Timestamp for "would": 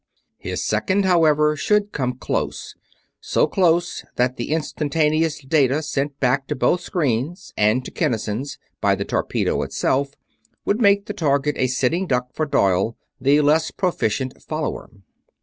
10.65-10.81